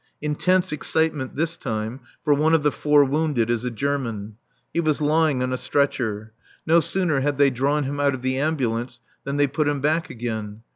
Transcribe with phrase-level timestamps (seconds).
[0.19, 4.35] Intense excitement this time, for one of the four wounded is a German.
[4.73, 6.33] He was lying on a stretcher.
[6.65, 10.09] No sooner had they drawn him out of the ambulance than they put him back
[10.09, 10.63] again.